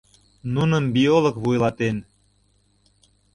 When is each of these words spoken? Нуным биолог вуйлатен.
Нуным 0.53 0.83
биолог 0.95 1.35
вуйлатен. 1.43 1.97